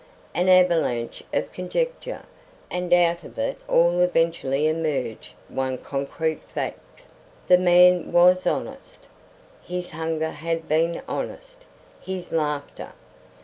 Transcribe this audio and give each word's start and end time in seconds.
An 0.33 0.49
avalanche 0.49 1.21
of 1.31 1.51
conjecture; 1.51 2.23
and 2.71 2.91
out 2.91 3.23
of 3.23 3.37
it 3.37 3.59
all 3.67 3.99
eventually 3.99 4.67
emerged 4.67 5.33
one 5.47 5.77
concrete 5.77 6.41
fact. 6.49 7.03
The 7.45 7.59
man 7.59 8.11
Was 8.11 8.47
honest. 8.47 9.07
His 9.63 9.91
hunger 9.91 10.31
had 10.31 10.67
been 10.67 11.03
honest; 11.07 11.67
his 12.01 12.31
laughter. 12.31 12.93